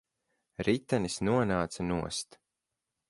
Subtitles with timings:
[0.67, 2.41] Ritenis nonāca nost.